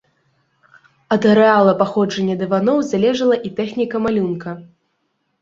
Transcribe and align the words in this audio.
Ад 1.15 1.27
арэала 1.33 1.73
паходжання 1.81 2.35
дываноў 2.41 2.77
залежала 2.91 3.35
і 3.49 3.53
тэхніка 3.61 3.95
малюнка. 4.09 4.57